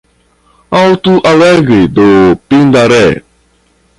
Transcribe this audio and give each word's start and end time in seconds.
Alto 0.81 1.21
Alegre 1.31 1.87
do 1.87 2.35
Pindaré 2.49 3.23